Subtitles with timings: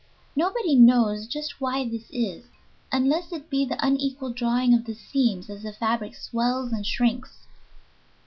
[0.35, 2.45] Nobody knows just why this is,
[2.91, 7.45] unless it be the unequal drawing of the seams as the fabric swells and shrinks.